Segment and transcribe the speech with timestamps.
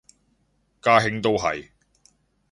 [0.81, 1.69] 家兄都係